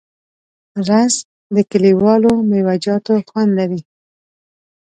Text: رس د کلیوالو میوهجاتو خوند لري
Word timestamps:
رس 0.87 1.15
د 1.55 1.57
کلیوالو 1.71 2.31
میوهجاتو 2.49 3.13
خوند 3.27 3.51
لري 3.59 3.81